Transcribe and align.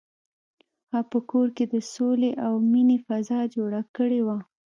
هغه 0.91 1.01
په 1.11 1.19
کور 1.31 1.47
کې 1.55 1.65
د 1.73 1.75
سولې 1.93 2.31
او 2.45 2.53
مینې 2.71 2.97
فضا 3.05 3.39
جوړه 3.55 3.81
کړې 3.95 4.21
وه. 4.27 4.37